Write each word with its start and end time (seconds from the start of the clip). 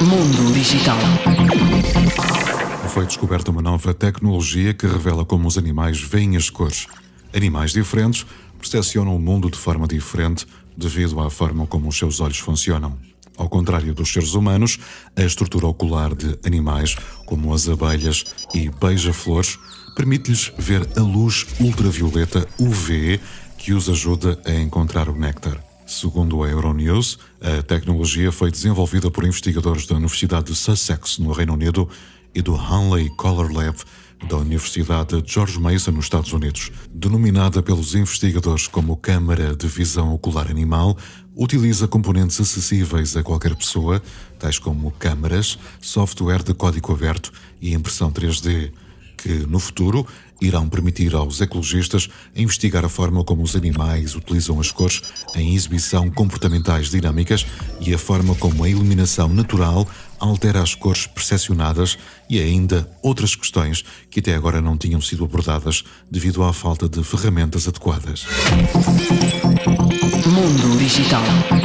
Mundo 0.00 0.52
Digital. 0.52 0.96
Foi 2.88 3.06
descoberta 3.06 3.50
uma 3.50 3.62
nova 3.62 3.92
tecnologia 3.92 4.72
que 4.72 4.86
revela 4.86 5.24
como 5.24 5.48
os 5.48 5.58
animais 5.58 6.00
veem 6.00 6.36
as 6.36 6.50
cores. 6.50 6.86
Animais 7.34 7.72
diferentes 7.72 8.24
percepcionam 8.58 9.16
o 9.16 9.20
mundo 9.20 9.50
de 9.50 9.58
forma 9.58 9.86
diferente 9.86 10.46
devido 10.76 11.20
à 11.20 11.30
forma 11.30 11.66
como 11.66 11.88
os 11.88 11.98
seus 11.98 12.20
olhos 12.20 12.38
funcionam. 12.38 12.96
Ao 13.36 13.48
contrário 13.48 13.92
dos 13.94 14.12
seres 14.12 14.34
humanos, 14.34 14.78
a 15.16 15.22
estrutura 15.22 15.66
ocular 15.66 16.14
de 16.14 16.38
animais, 16.44 16.96
como 17.26 17.52
as 17.52 17.68
abelhas 17.68 18.24
e 18.54 18.70
beija-flores, 18.70 19.58
permite-lhes 19.96 20.52
ver 20.56 20.86
a 20.96 21.00
luz 21.00 21.46
ultravioleta 21.58 22.46
UV 22.58 23.20
que 23.58 23.72
os 23.72 23.88
ajuda 23.88 24.38
a 24.44 24.52
encontrar 24.52 25.08
o 25.08 25.18
néctar. 25.18 25.73
Segundo 25.94 26.42
a 26.42 26.48
Euronews, 26.48 27.20
a 27.40 27.62
tecnologia 27.62 28.32
foi 28.32 28.50
desenvolvida 28.50 29.12
por 29.12 29.22
investigadores 29.22 29.86
da 29.86 29.94
Universidade 29.94 30.46
de 30.46 30.56
Sussex, 30.56 31.18
no 31.20 31.30
Reino 31.30 31.52
Unido, 31.52 31.88
e 32.34 32.42
do 32.42 32.56
Hanley 32.56 33.08
Color 33.10 33.52
Lab, 33.52 33.76
da 34.28 34.36
Universidade 34.36 35.22
George 35.24 35.56
Mason, 35.60 35.92
nos 35.92 36.06
Estados 36.06 36.32
Unidos. 36.32 36.72
Denominada 36.92 37.62
pelos 37.62 37.94
investigadores 37.94 38.66
como 38.66 38.96
Câmara 38.96 39.54
de 39.54 39.68
Visão 39.68 40.12
Ocular 40.12 40.50
Animal, 40.50 40.98
utiliza 41.32 41.86
componentes 41.86 42.40
acessíveis 42.40 43.16
a 43.16 43.22
qualquer 43.22 43.54
pessoa, 43.54 44.02
tais 44.36 44.58
como 44.58 44.90
câmaras, 44.90 45.56
software 45.80 46.42
de 46.42 46.54
código 46.54 46.92
aberto 46.92 47.32
e 47.60 47.72
impressão 47.72 48.10
3D 48.10 48.72
que, 49.24 49.46
no 49.46 49.58
futuro, 49.58 50.06
irão 50.38 50.68
permitir 50.68 51.14
aos 51.14 51.40
ecologistas 51.40 52.10
investigar 52.36 52.84
a 52.84 52.90
forma 52.90 53.24
como 53.24 53.42
os 53.42 53.56
animais 53.56 54.14
utilizam 54.14 54.60
as 54.60 54.70
cores 54.70 55.00
em 55.34 55.54
exibição 55.54 56.10
comportamentais 56.10 56.90
dinâmicas 56.90 57.46
e 57.80 57.94
a 57.94 57.98
forma 57.98 58.34
como 58.34 58.62
a 58.62 58.68
iluminação 58.68 59.28
natural 59.28 59.88
altera 60.20 60.60
as 60.60 60.74
cores 60.74 61.06
percepcionadas 61.06 61.96
e 62.28 62.38
ainda 62.38 62.86
outras 63.02 63.34
questões 63.34 63.82
que 64.10 64.20
até 64.20 64.34
agora 64.34 64.60
não 64.60 64.76
tinham 64.76 65.00
sido 65.00 65.24
abordadas 65.24 65.84
devido 66.10 66.42
à 66.42 66.52
falta 66.52 66.86
de 66.86 67.02
ferramentas 67.02 67.66
adequadas. 67.66 68.26
Mundo 70.26 70.78
Digital. 70.78 71.63